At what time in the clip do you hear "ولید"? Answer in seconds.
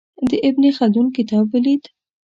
1.53-1.83